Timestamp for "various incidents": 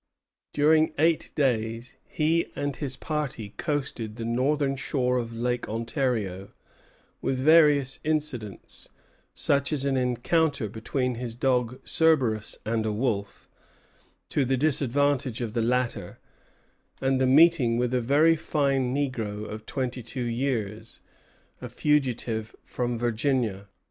7.37-8.89